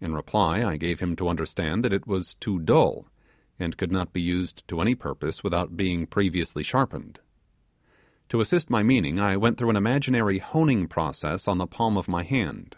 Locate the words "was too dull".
2.06-3.08